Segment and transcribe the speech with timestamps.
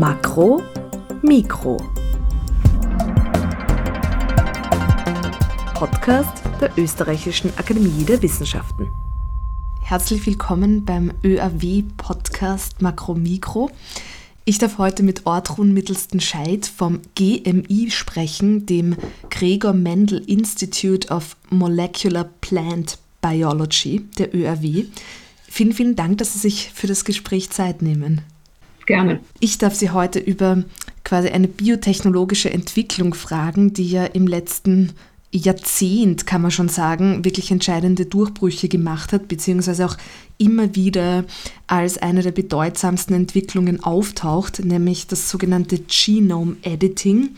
[0.00, 0.62] Makro,
[1.20, 1.76] Mikro.
[5.74, 8.88] Podcast der Österreichischen Akademie der Wissenschaften.
[9.82, 13.70] Herzlich willkommen beim ÖAW-Podcast Makro Mikro.
[14.46, 18.96] Ich darf heute mit Ortrun Mittelsten-Scheid vom GMI sprechen, dem
[19.28, 24.86] Gregor Mendel Institute of Molecular Plant Biology, der ÖAW.
[25.46, 28.22] Vielen, vielen Dank, dass Sie sich für das Gespräch Zeit nehmen.
[28.86, 29.20] Gerne.
[29.40, 30.64] Ich darf Sie heute über
[31.04, 34.92] quasi eine biotechnologische Entwicklung fragen, die ja im letzten
[35.32, 39.96] Jahrzehnt, kann man schon sagen, wirklich entscheidende Durchbrüche gemacht hat, beziehungsweise auch
[40.38, 41.24] immer wieder
[41.68, 47.30] als eine der bedeutsamsten Entwicklungen auftaucht, nämlich das sogenannte Genome Editing.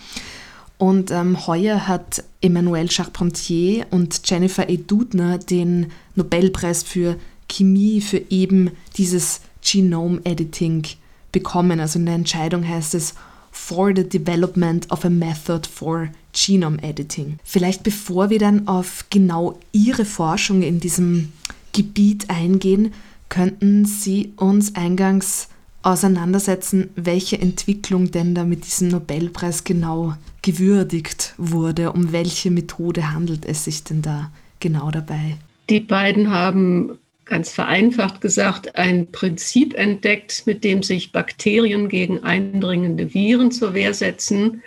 [0.79, 4.79] Und ähm, heuer hat Emmanuel Charpentier und Jennifer E.
[4.79, 7.17] Doudna den Nobelpreis für
[7.49, 10.85] Chemie für eben dieses Genome Editing
[11.33, 11.81] bekommen.
[11.81, 13.15] Also in der Entscheidung heißt es
[13.51, 17.39] For the Development of a Method for Genome Editing.
[17.45, 21.33] Vielleicht bevor wir dann auf genau Ihre Forschung in diesem
[21.73, 22.93] Gebiet eingehen,
[23.29, 25.49] könnten Sie uns eingangs
[25.83, 31.93] auseinandersetzen, welche Entwicklung denn da mit diesem Nobelpreis genau gewürdigt wurde.
[31.93, 35.37] Um welche Methode handelt es sich denn da genau dabei?
[35.71, 36.99] Die beiden haben
[37.33, 43.95] ganz vereinfacht gesagt, ein Prinzip entdeckt, mit dem sich Bakterien gegen eindringende Viren zur Wehr
[43.95, 44.63] setzen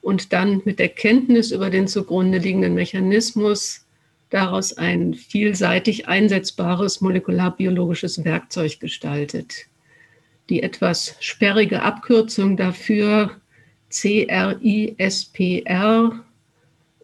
[0.00, 3.84] und dann mit der Kenntnis über den zugrunde liegenden Mechanismus
[4.30, 9.66] daraus ein vielseitig einsetzbares molekularbiologisches Werkzeug gestaltet.
[10.48, 13.30] Die etwas sperrige Abkürzung dafür
[13.90, 14.98] CRISPR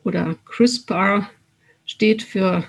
[0.04, 1.28] oder CRISPR
[1.84, 2.64] steht für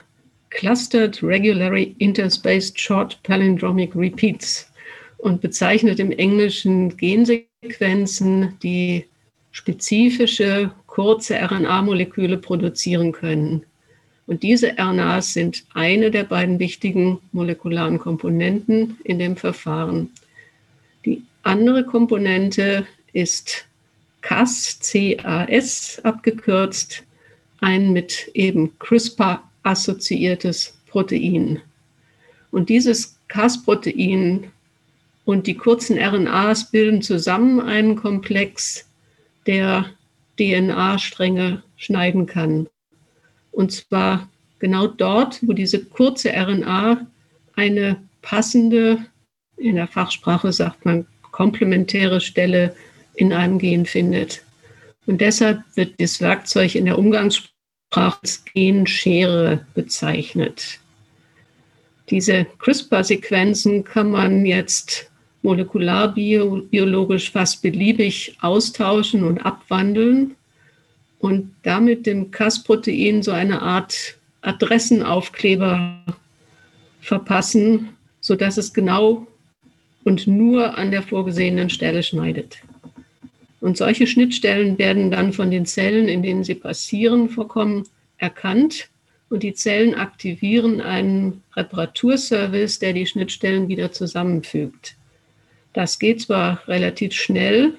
[0.53, 4.71] Clustered Regularly Interspaced Short Palindromic Repeats
[5.17, 9.05] und bezeichnet im Englischen Gensequenzen, die
[9.51, 13.65] spezifische kurze RNA-Moleküle produzieren können.
[14.25, 20.11] Und diese RNAs sind eine der beiden wichtigen molekularen Komponenten in dem Verfahren.
[21.05, 23.65] Die andere Komponente ist
[24.21, 27.03] CAS, CAS abgekürzt,
[27.59, 31.61] ein mit eben CRISPR assoziiertes Protein.
[32.51, 34.51] Und dieses Cas-Protein
[35.25, 38.87] und die kurzen RNAs bilden zusammen einen Komplex,
[39.47, 39.85] der
[40.37, 42.67] DNA-Stränge schneiden kann.
[43.51, 44.29] Und zwar
[44.59, 47.05] genau dort, wo diese kurze RNA
[47.55, 49.05] eine passende,
[49.57, 52.75] in der Fachsprache sagt man, komplementäre Stelle
[53.15, 54.43] in einem Gen findet.
[55.05, 57.52] Und deshalb wird das Werkzeug in der Umgangssprache
[57.97, 60.79] als Genschere bezeichnet.
[62.09, 65.09] Diese CRISPR-Sequenzen kann man jetzt
[65.41, 70.35] molekularbiologisch fast beliebig austauschen und abwandeln
[71.19, 76.03] und damit dem Cas-Protein so eine Art Adressenaufkleber
[77.01, 77.89] verpassen,
[78.21, 79.27] sodass es genau
[80.03, 82.57] und nur an der vorgesehenen Stelle schneidet.
[83.63, 87.87] Und solche Schnittstellen werden dann von den Zellen, in denen sie passieren, vorkommen,
[88.17, 88.89] erkannt.
[89.29, 94.97] Und die Zellen aktivieren einen Reparaturservice, der die Schnittstellen wieder zusammenfügt.
[95.71, 97.75] Das geht zwar relativ schnell,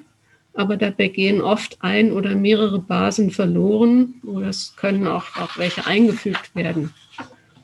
[0.54, 5.86] aber dabei gehen oft ein oder mehrere Basen verloren oder es können auch, auch welche
[5.86, 6.94] eingefügt werden.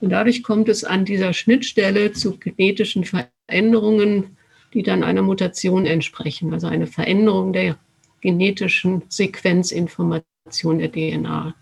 [0.02, 4.36] Und dadurch kommt es an dieser Schnittstelle zu genetischen Veränderungen,
[4.74, 7.78] die dann einer Mutation entsprechen, also eine Veränderung der
[8.20, 11.54] genetischen Sequenzinformation der DNA.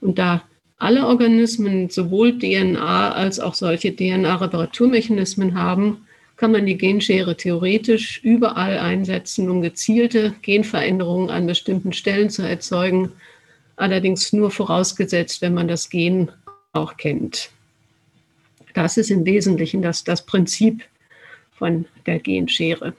[0.00, 0.42] Und da
[0.78, 8.78] alle Organismen sowohl DNA als auch solche DNA-Reparaturmechanismen haben, kann man die Genschere theoretisch überall
[8.78, 13.12] einsetzen, um gezielte Genveränderungen an bestimmten Stellen zu erzeugen.
[13.76, 16.30] Allerdings nur vorausgesetzt, wenn man das Gen
[16.72, 17.50] auch kennt.
[18.74, 20.82] Das ist im Wesentlichen das, das Prinzip
[21.52, 22.94] von der Genschere.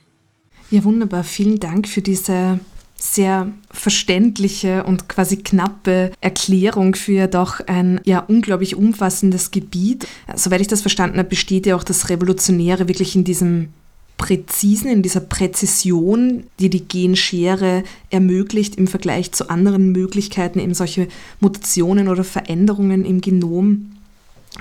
[0.71, 1.23] Ja, wunderbar.
[1.23, 2.59] Vielen Dank für diese
[2.97, 10.07] sehr verständliche und quasi knappe Erklärung für doch ein ja unglaublich umfassendes Gebiet.
[10.35, 13.69] Soweit ich das verstanden habe, besteht ja auch das Revolutionäre wirklich in diesem
[14.17, 21.09] Präzisen, in dieser Präzision, die die Genschere ermöglicht im Vergleich zu anderen Möglichkeiten, eben solche
[21.41, 23.94] Mutationen oder Veränderungen im Genom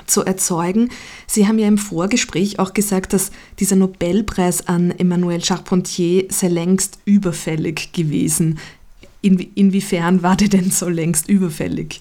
[0.07, 0.91] zu erzeugen.
[1.27, 6.99] Sie haben ja im Vorgespräch auch gesagt, dass dieser Nobelpreis an Emmanuel Charpentier sei längst
[7.05, 8.59] überfällig gewesen.
[9.23, 12.01] In, inwiefern war der denn so längst überfällig?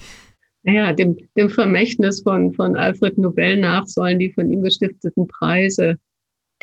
[0.63, 5.98] Naja, dem, dem Vermächtnis von, von Alfred Nobel nach sollen die von ihm gestifteten Preise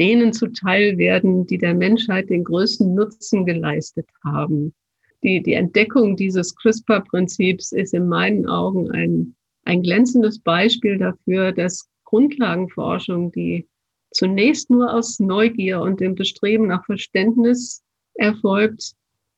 [0.00, 4.73] denen zuteil werden, die der Menschheit den größten Nutzen geleistet haben.
[5.23, 9.35] Die, die Entdeckung dieses CRISPR-Prinzips ist in meinen Augen ein,
[9.71, 13.69] ein glänzendes Beispiel dafür, dass Grundlagenforschung, die
[14.11, 17.85] zunächst nur aus Neugier und dem Bestreben nach Verständnis
[18.15, 18.95] erfolgt,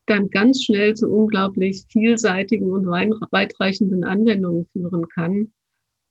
[0.06, 5.52] dann ganz schnell zu unglaublich vielseitigen und weitreichenden Anwendungen führen kann.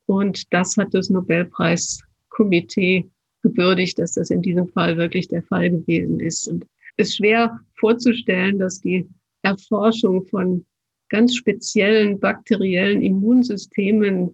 [0.06, 3.10] Und das hat das Nobelpreiskomitee
[3.42, 6.48] gewürdigt, dass das in diesem Fall wirklich der Fall gewesen ist.
[6.48, 9.10] Und es ist schwer vorzustellen, dass die
[9.42, 10.64] Erforschung von
[11.12, 14.34] ganz speziellen bakteriellen Immunsystemen,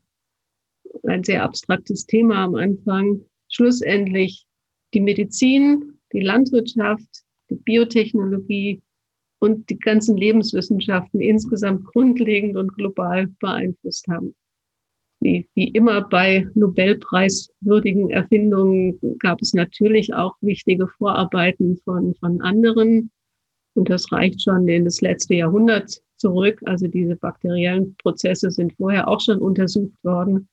[1.03, 4.45] ein sehr abstraktes Thema am Anfang, schlussendlich
[4.93, 8.81] die Medizin, die Landwirtschaft, die Biotechnologie
[9.39, 14.35] und die ganzen Lebenswissenschaften insgesamt grundlegend und global beeinflusst haben.
[15.19, 23.09] Wie, wie immer bei Nobelpreiswürdigen Erfindungen gab es natürlich auch wichtige Vorarbeiten von, von anderen.
[23.73, 26.61] Und das reicht schon in das letzte Jahrhundert zurück.
[26.65, 30.47] Also diese bakteriellen Prozesse sind vorher auch schon untersucht worden.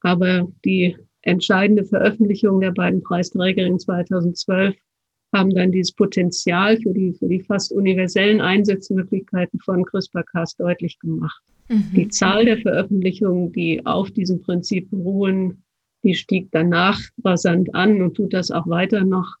[0.00, 4.76] Aber die entscheidende Veröffentlichung der beiden Preisträgerinnen 2012
[5.34, 11.42] haben dann dieses Potenzial für die, für die fast universellen Einsatzmöglichkeiten von CRISPR-Cas deutlich gemacht.
[11.68, 11.90] Mhm.
[11.94, 15.62] Die Zahl der Veröffentlichungen, die auf diesem Prinzip beruhen,
[16.02, 19.36] die stieg danach rasant an und tut das auch weiter noch.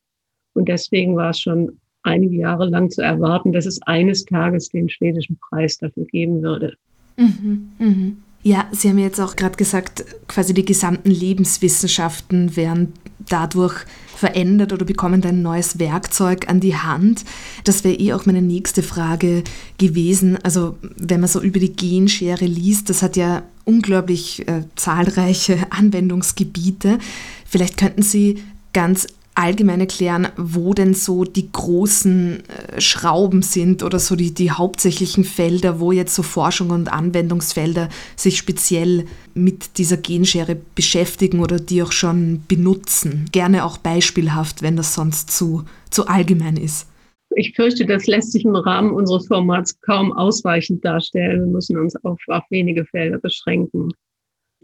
[0.54, 4.88] Und deswegen war es schon einige Jahre lang zu erwarten, dass es eines Tages den
[4.88, 6.74] schwedischen Preis dafür geben würde.
[7.16, 8.12] Mhm, mh.
[8.42, 12.92] Ja, Sie haben jetzt auch gerade gesagt, quasi die gesamten Lebenswissenschaften werden
[13.28, 13.84] dadurch
[14.14, 17.24] verändert oder bekommen ein neues Werkzeug an die Hand.
[17.64, 19.44] Das wäre eh auch meine nächste Frage
[19.78, 20.38] gewesen.
[20.42, 26.98] Also wenn man so über die Genschere liest, das hat ja unglaublich äh, zahlreiche Anwendungsgebiete.
[27.44, 28.42] Vielleicht könnten Sie
[28.72, 34.50] ganz allgemein erklären, wo denn so die großen äh, Schrauben sind oder so die, die
[34.50, 41.60] hauptsächlichen Felder, wo jetzt so Forschung und Anwendungsfelder sich speziell mit dieser Genschere beschäftigen oder
[41.60, 43.26] die auch schon benutzen.
[43.30, 46.88] Gerne auch beispielhaft, wenn das sonst zu, zu allgemein ist.
[47.36, 51.40] Ich fürchte, das lässt sich im Rahmen unseres Formats kaum ausweichend darstellen.
[51.40, 53.92] Wir müssen uns auf, auf wenige Felder beschränken.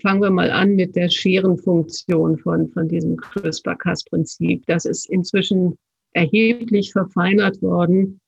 [0.04, 4.66] Fangen wir mal an mit der Scherenfunktion von, von diesem CRISPR-Cas-Prinzip.
[4.66, 5.78] Das ist inzwischen
[6.12, 8.20] erheblich verfeinert worden.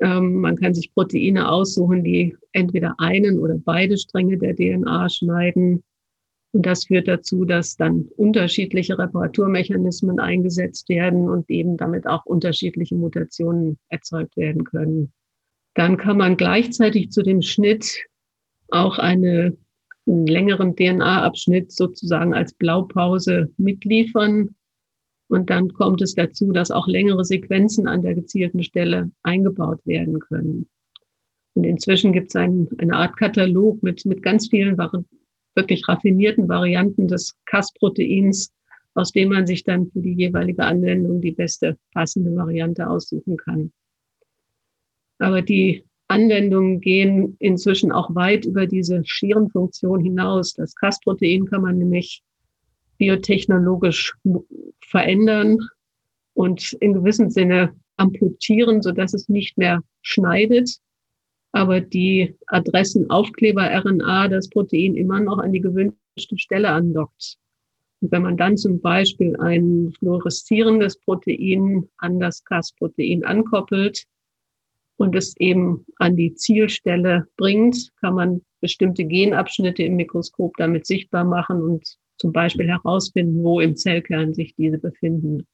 [0.00, 5.82] Ähm, man kann sich Proteine aussuchen, die entweder einen oder beide Stränge der DNA schneiden.
[6.52, 12.94] Und das führt dazu, dass dann unterschiedliche Reparaturmechanismen eingesetzt werden und eben damit auch unterschiedliche
[12.94, 15.12] Mutationen erzeugt werden können.
[15.74, 18.06] Dann kann man gleichzeitig zu dem Schnitt
[18.68, 19.56] auch eine
[20.06, 24.54] einen längeren DNA-Abschnitt sozusagen als Blaupause mitliefern.
[25.28, 30.18] Und dann kommt es dazu, dass auch längere Sequenzen an der gezielten Stelle eingebaut werden
[30.18, 30.68] können.
[31.54, 34.76] Und inzwischen gibt es ein, eine Art Katalog mit, mit ganz vielen
[35.54, 38.52] wirklich raffinierten Varianten des Cas-Proteins,
[38.94, 43.72] aus dem man sich dann für die jeweilige Anwendung die beste passende Variante aussuchen kann.
[45.18, 50.54] Aber die Anwendungen gehen inzwischen auch weit über diese Schierenfunktion hinaus.
[50.54, 52.22] Das Cas-Protein kann man nämlich
[52.98, 54.14] biotechnologisch
[54.80, 55.58] verändern
[56.34, 60.78] und in gewissem Sinne amputieren, sodass es nicht mehr schneidet,
[61.52, 67.36] aber die Adressenaufkleber-RNA das Protein immer noch an die gewünschte Stelle andockt.
[68.00, 74.06] Und wenn man dann zum Beispiel ein fluoreszierendes Protein an das Cas-Protein ankoppelt,
[75.00, 81.24] und es eben an die Zielstelle bringt, kann man bestimmte Genabschnitte im Mikroskop damit sichtbar
[81.24, 85.46] machen und zum Beispiel herausfinden, wo im Zellkern sich diese befinden.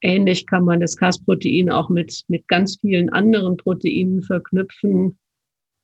[0.00, 5.16] Ähnlich kann man das Cas-Protein auch mit, mit ganz vielen anderen Proteinen verknüpfen,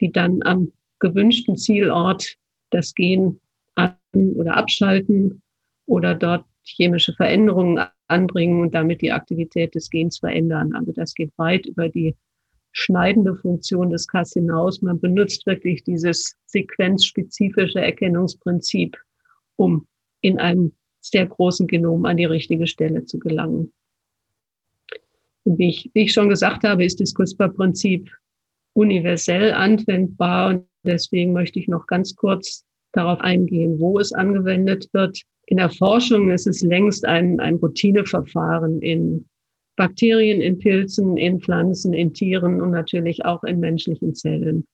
[0.01, 2.35] die dann am gewünschten Zielort
[2.71, 3.39] das Gen
[3.77, 5.43] an oder abschalten
[5.87, 7.79] oder dort chemische Veränderungen
[8.09, 10.75] anbringen und damit die Aktivität des Gens verändern.
[10.75, 12.17] Also das geht weit über die
[12.73, 14.83] schneidende Funktion des Cas hinaus.
[14.83, 18.97] Man benutzt wirklich dieses sequenzspezifische Erkennungsprinzip,
[19.57, 19.87] um
[20.21, 23.73] in einem sehr großen Genom an die richtige Stelle zu gelangen.
[25.45, 28.11] Und wie ich, wie ich schon gesagt habe, ist das CRISPR-Prinzip
[28.75, 30.51] universell anwendbar.
[30.51, 35.23] Und deswegen möchte ich noch ganz kurz darauf eingehen, wo es angewendet wird.
[35.51, 39.25] In der Forschung ist es längst ein, ein Routineverfahren in
[39.77, 44.67] Bakterien, in Pilzen, in Pflanzen, in Tieren und natürlich auch in menschlichen Zellen.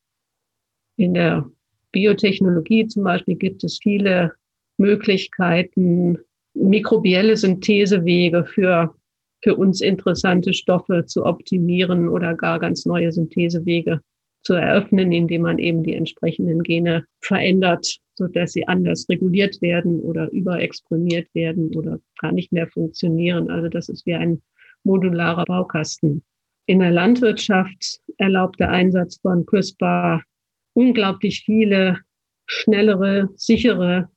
[0.96, 1.48] In der
[1.92, 4.32] Biotechnologie zum Beispiel gibt es viele
[4.76, 6.18] Möglichkeiten,
[6.54, 8.96] mikrobielle Synthesewege für,
[9.44, 14.00] für uns interessante Stoffe zu optimieren oder gar ganz neue Synthesewege
[14.44, 20.30] zu eröffnen, indem man eben die entsprechenden Gene verändert, sodass sie anders reguliert werden oder
[20.30, 23.50] überexprimiert werden oder gar nicht mehr funktionieren.
[23.50, 24.42] Also das ist wie ein
[24.84, 26.22] modularer Baukasten.
[26.66, 30.22] In der Landwirtschaft erlaubt der Einsatz von CRISPR
[30.74, 32.00] unglaublich viele
[32.46, 34.10] schnellere, sichere,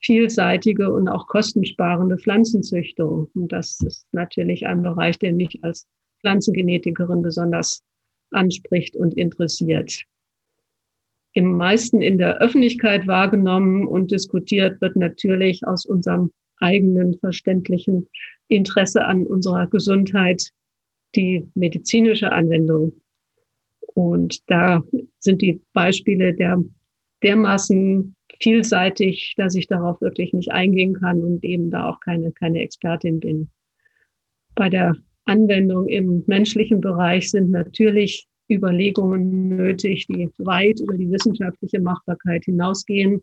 [0.00, 3.30] vielseitige und auch kostensparende Pflanzenzüchtung.
[3.34, 5.86] Und das ist natürlich ein Bereich, der mich als
[6.20, 7.84] Pflanzengenetikerin besonders
[8.32, 10.04] anspricht und interessiert.
[11.34, 18.08] Im meisten in der Öffentlichkeit wahrgenommen und diskutiert wird natürlich aus unserem eigenen verständlichen
[18.48, 20.50] Interesse an unserer Gesundheit
[21.14, 22.92] die medizinische Anwendung.
[23.94, 24.82] Und da
[25.18, 26.62] sind die Beispiele der
[27.22, 32.60] dermaßen vielseitig, dass ich darauf wirklich nicht eingehen kann und eben da auch keine, keine
[32.60, 33.50] Expertin bin.
[34.54, 41.80] Bei der Anwendung im menschlichen Bereich sind natürlich Überlegungen nötig, die weit über die wissenschaftliche
[41.80, 43.22] Machbarkeit hinausgehen.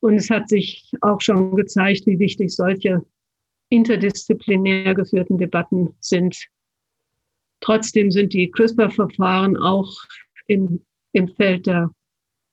[0.00, 3.04] Und es hat sich auch schon gezeigt, wie wichtig solche
[3.68, 6.36] interdisziplinär geführten Debatten sind.
[7.60, 9.94] Trotzdem sind die CRISPR-Verfahren auch
[10.46, 11.90] im, im Feld der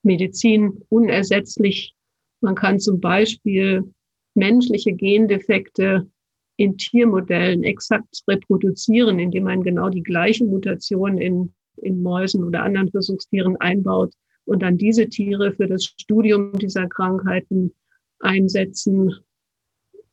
[0.04, 1.96] Medizin unersetzlich.
[2.42, 3.92] Man kann zum Beispiel
[4.36, 6.10] menschliche Gendefekte
[6.58, 12.90] in Tiermodellen exakt reproduzieren, indem man genau die gleiche Mutation in, in Mäusen oder anderen
[12.90, 14.14] Versuchstieren einbaut
[14.46, 17.74] und dann diese Tiere für das Studium dieser Krankheiten
[18.20, 19.14] einsetzen,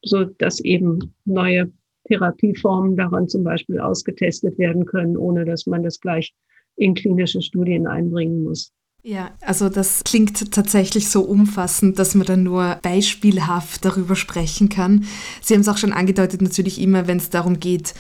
[0.03, 1.73] so dass eben neue
[2.07, 6.35] Therapieformen daran zum Beispiel ausgetestet werden können, ohne dass man das gleich
[6.77, 8.73] in klinische Studien einbringen muss.
[9.07, 15.05] Ja, also das klingt tatsächlich so umfassend, dass man dann nur beispielhaft darüber sprechen kann.
[15.43, 17.93] Sie haben es auch schon angedeutet, natürlich immer, wenn es darum geht,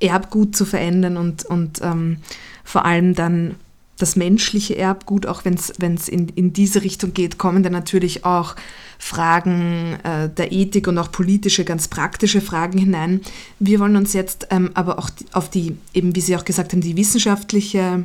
[0.00, 2.16] Erbgut zu verändern und, und ähm,
[2.64, 3.54] vor allem dann
[3.98, 8.56] das menschliche Erbgut, auch wenn es in, in diese Richtung geht, kommen dann natürlich auch
[8.98, 13.20] Fragen äh, der Ethik und auch politische, ganz praktische Fragen hinein.
[13.60, 16.80] Wir wollen uns jetzt ähm, aber auch auf die, eben wie Sie auch gesagt haben,
[16.80, 18.04] die wissenschaftliche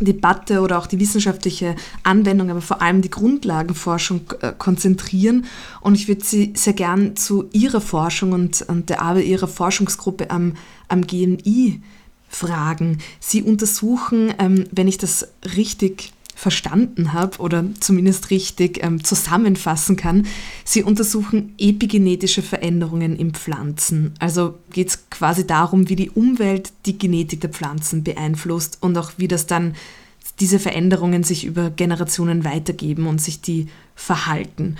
[0.00, 5.46] Debatte oder auch die wissenschaftliche Anwendung, aber vor allem die Grundlagenforschung äh, konzentrieren.
[5.80, 10.30] Und ich würde Sie sehr gern zu Ihrer Forschung und, und der Arbeit Ihrer Forschungsgruppe
[10.30, 10.54] am,
[10.88, 11.80] am GMI
[12.28, 12.98] fragen.
[13.20, 20.26] Sie untersuchen, ähm, wenn ich das richtig verstanden habe oder zumindest richtig ähm, zusammenfassen kann,
[20.64, 24.14] sie untersuchen epigenetische Veränderungen in Pflanzen.
[24.18, 29.12] Also geht es quasi darum, wie die Umwelt die Genetik der Pflanzen beeinflusst und auch
[29.16, 29.74] wie das dann
[30.40, 34.76] diese Veränderungen sich über Generationen weitergeben und sich die verhalten.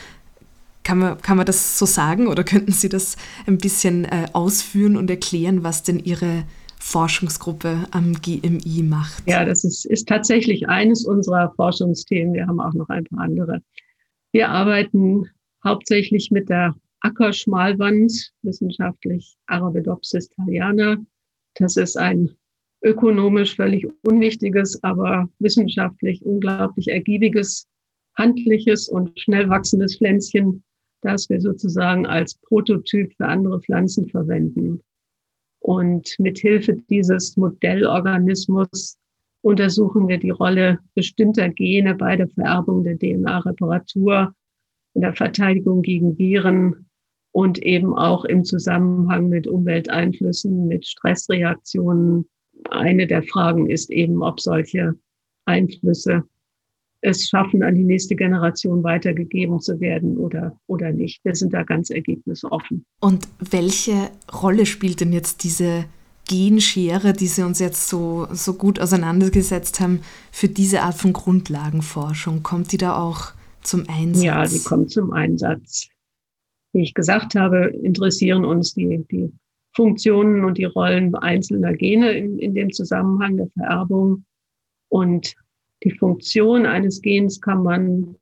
[0.82, 4.96] Kann man, kann man das so sagen oder könnten Sie das ein bisschen äh, ausführen
[4.96, 6.44] und erklären, was denn Ihre
[6.84, 9.24] Forschungsgruppe am GMI macht.
[9.26, 12.34] Ja, das ist, ist tatsächlich eines unserer Forschungsthemen.
[12.34, 13.62] Wir haben auch noch ein paar andere.
[14.32, 15.26] Wir arbeiten
[15.64, 20.98] hauptsächlich mit der Ackerschmalwand, wissenschaftlich Arabidopsis thaliana.
[21.54, 22.30] Das ist ein
[22.82, 27.66] ökonomisch völlig unwichtiges, aber wissenschaftlich unglaublich ergiebiges,
[28.16, 30.62] handliches und schnell wachsendes Pflänzchen,
[31.00, 34.80] das wir sozusagen als Prototyp für andere Pflanzen verwenden.
[35.64, 38.98] Und mit Hilfe dieses Modellorganismus
[39.40, 44.34] untersuchen wir die Rolle bestimmter Gene bei der Vererbung der DNA-Reparatur,
[44.92, 46.90] in der Verteidigung gegen Viren
[47.32, 52.28] und eben auch im Zusammenhang mit Umwelteinflüssen, mit Stressreaktionen.
[52.68, 54.92] Eine der Fragen ist eben, ob solche
[55.46, 56.24] Einflüsse
[57.04, 61.22] es schaffen, an die nächste Generation weitergegeben zu werden oder, oder nicht.
[61.24, 62.86] Wir sind da ganz ergebnisoffen.
[63.00, 65.84] Und welche Rolle spielt denn jetzt diese
[66.26, 70.00] Genschere, die Sie uns jetzt so, so gut auseinandergesetzt haben,
[70.32, 72.42] für diese Art von Grundlagenforschung?
[72.42, 73.32] Kommt die da auch
[73.62, 74.24] zum Einsatz?
[74.24, 75.88] Ja, die kommt zum Einsatz.
[76.72, 79.30] Wie ich gesagt habe, interessieren uns die, die
[79.76, 84.24] Funktionen und die Rollen einzelner Gene in, in dem Zusammenhang der Vererbung.
[84.88, 85.34] Und
[85.84, 88.16] die Funktion eines Gens kann man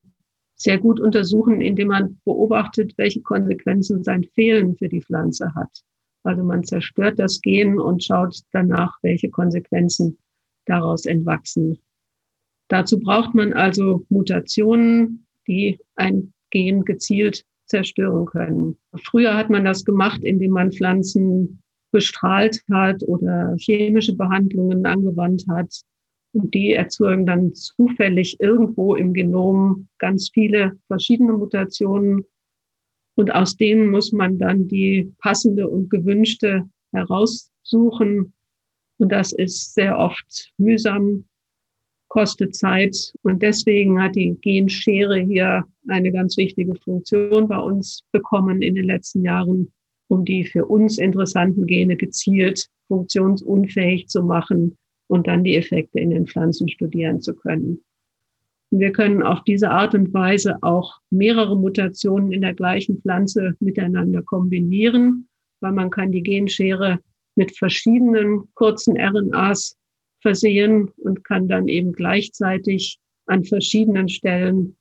[0.57, 5.71] sehr gut untersuchen, indem man beobachtet, welche Konsequenzen sein Fehlen für die Pflanze hat.
[6.25, 10.19] Also man zerstört das Gen und schaut danach, welche Konsequenzen
[10.67, 11.79] daraus entwachsen.
[12.69, 18.77] Dazu braucht man also Mutationen, die ein Gen gezielt zerstören können.
[19.05, 25.83] Früher hat man das gemacht, indem man Pflanzen bestrahlt hat oder chemische Behandlungen angewandt hat.
[26.33, 32.25] Und die erzeugen dann zufällig irgendwo im Genom ganz viele verschiedene Mutationen.
[33.15, 38.33] Und aus denen muss man dann die passende und gewünschte heraussuchen.
[38.97, 41.27] Und das ist sehr oft mühsam,
[42.09, 43.13] kostet Zeit.
[43.23, 48.87] Und deswegen hat die Genschere hier eine ganz wichtige Funktion bei uns bekommen in den
[48.87, 49.71] letzten Jahren,
[50.09, 54.79] um die für uns interessanten Gene gezielt funktionsunfähig zu machen
[55.13, 57.85] und dann die Effekte in den Pflanzen studieren zu können.
[58.71, 64.23] Wir können auf diese Art und Weise auch mehrere Mutationen in der gleichen Pflanze miteinander
[64.23, 65.29] kombinieren,
[65.61, 66.99] weil man kann die Genschere
[67.35, 69.77] mit verschiedenen kurzen RNAs
[70.23, 74.79] versehen und kann dann eben gleichzeitig an verschiedenen Stellen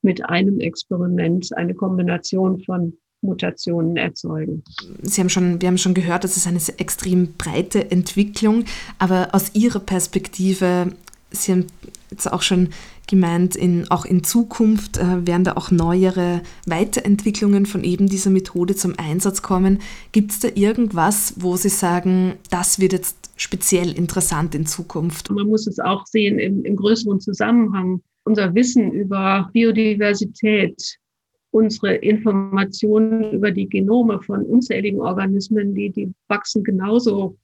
[0.00, 4.62] mit einem Experiment eine Kombination von Mutationen erzeugen.
[5.02, 8.64] Sie haben schon, wir haben schon gehört, das ist eine extrem breite Entwicklung,
[8.98, 10.92] aber aus Ihrer Perspektive,
[11.30, 11.66] Sie haben
[12.10, 12.68] jetzt auch schon
[13.08, 18.74] gemeint, in, auch in Zukunft äh, werden da auch neuere Weiterentwicklungen von eben dieser Methode
[18.74, 19.80] zum Einsatz kommen.
[20.12, 25.30] Gibt es da irgendwas, wo Sie sagen, das wird jetzt speziell interessant in Zukunft?
[25.30, 28.00] Man muss es auch sehen im, im größeren Zusammenhang.
[28.24, 30.98] Unser Wissen über Biodiversität
[31.52, 37.36] unsere Informationen über die Genome von unzähligen Organismen, die, die wachsen genauso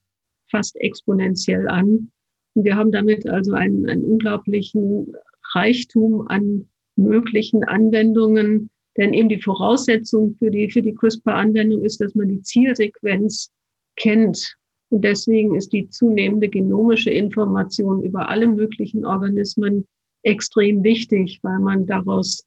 [0.49, 2.11] fast exponentiell an.
[2.55, 5.13] Und wir haben damit also einen, einen unglaublichen
[5.53, 8.69] Reichtum an möglichen Anwendungen.
[8.97, 13.51] Denn eben die Voraussetzung für die, für die CRISPR-Anwendung ist, dass man die Zielsequenz
[13.95, 14.55] kennt.
[14.89, 19.87] Und deswegen ist die zunehmende genomische Information über alle möglichen Organismen
[20.23, 22.43] extrem wichtig, weil man daraus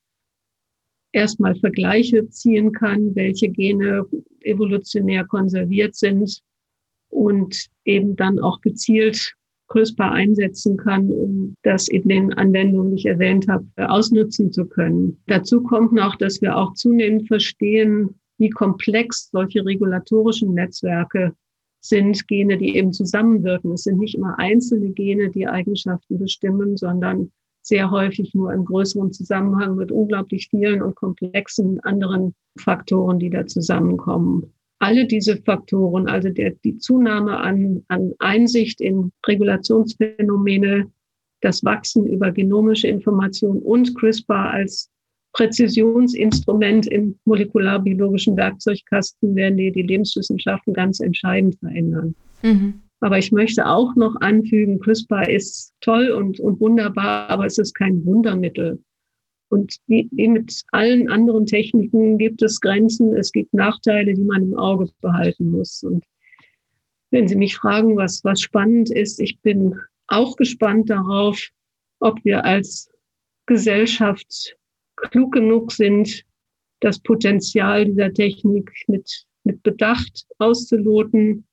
[1.13, 4.07] erstmal Vergleiche ziehen kann, welche Gene
[4.41, 6.41] evolutionär konserviert sind
[7.11, 9.35] und eben dann auch gezielt
[9.69, 15.23] CRISPR einsetzen kann, um das in den Anwendungen, die ich erwähnt habe, ausnutzen zu können.
[15.27, 21.35] Dazu kommt noch, dass wir auch zunehmend verstehen, wie komplex solche regulatorischen Netzwerke
[21.81, 23.73] sind, Gene, die eben zusammenwirken.
[23.73, 29.13] Es sind nicht immer einzelne Gene, die Eigenschaften bestimmen, sondern sehr häufig nur im größeren
[29.13, 34.53] Zusammenhang mit unglaublich vielen und komplexen anderen Faktoren, die da zusammenkommen.
[34.79, 40.91] Alle diese Faktoren, also der, die Zunahme an, an Einsicht in Regulationsphänomene,
[41.41, 44.91] das Wachsen über genomische Information und CRISPR als
[45.33, 52.15] Präzisionsinstrument im molekularbiologischen Werkzeugkasten werden die, die Lebenswissenschaften ganz entscheidend verändern.
[52.43, 52.82] Mhm.
[53.03, 57.75] Aber ich möchte auch noch anfügen, CRISPR ist toll und, und wunderbar, aber es ist
[57.75, 58.81] kein Wundermittel.
[59.49, 64.45] Und wie, wie mit allen anderen Techniken gibt es Grenzen, es gibt Nachteile, die man
[64.45, 65.83] im Auge behalten muss.
[65.83, 66.05] Und
[67.11, 69.75] wenn Sie mich fragen, was, was spannend ist, ich bin
[70.07, 71.49] auch gespannt darauf,
[71.99, 72.89] ob wir als
[73.47, 74.57] Gesellschaft
[74.95, 76.25] klug genug sind,
[76.79, 81.45] das Potenzial dieser Technik mit, mit Bedacht auszuloten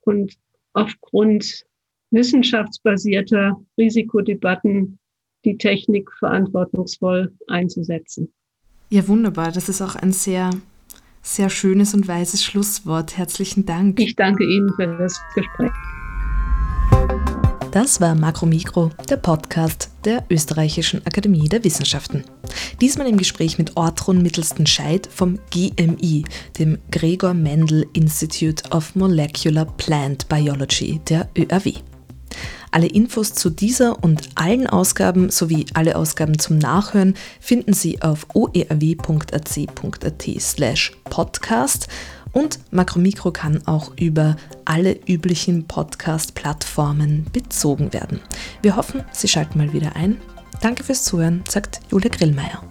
[0.00, 0.38] und
[0.76, 1.64] aufgrund
[2.10, 4.98] wissenschaftsbasierter Risikodebatten
[5.44, 8.32] die Technik verantwortungsvoll einzusetzen.
[8.90, 9.52] Ja, wunderbar.
[9.52, 10.50] Das ist auch ein sehr,
[11.22, 13.16] sehr schönes und weises Schlusswort.
[13.16, 13.98] Herzlichen Dank.
[14.00, 15.72] Ich danke Ihnen für das Gespräch.
[17.76, 22.24] Das war Makromikro, der Podcast der Österreichischen Akademie der Wissenschaften.
[22.80, 26.24] Diesmal im Gespräch mit Ortrun Mittelsten-Scheid vom GMI,
[26.58, 31.74] dem Gregor Mendel Institute of Molecular Plant Biology der ÖAW.
[32.70, 38.26] Alle Infos zu dieser und allen Ausgaben sowie alle Ausgaben zum Nachhören finden Sie auf
[38.32, 41.88] oerw.ac.at slash podcast
[42.36, 48.20] und Makromikro kann auch über alle üblichen Podcast-Plattformen bezogen werden.
[48.60, 50.18] Wir hoffen, Sie schalten mal wieder ein.
[50.60, 52.62] Danke fürs Zuhören, sagt Julia Grillmeier.